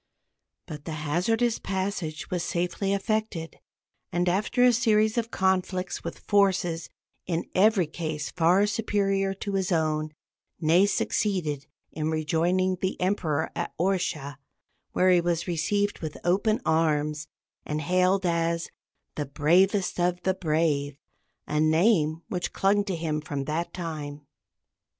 [0.65, 3.57] But the hazardous passage was safely effected,
[4.11, 6.89] and after a series of conflicts with forces
[7.27, 10.15] in every case far superior to his own,
[10.59, 14.37] Ney succeeded in rejoining the Emperor at Orsha,
[14.93, 17.27] where he was received with open arms,
[17.63, 18.71] and hailed as
[19.13, 20.97] "the bravest of the brave"
[21.45, 24.25] a name which clung to him from that time.